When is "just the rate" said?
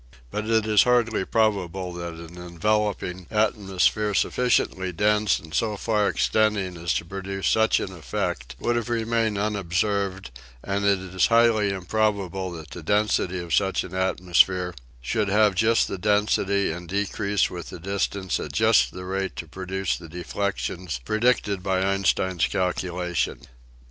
18.53-19.35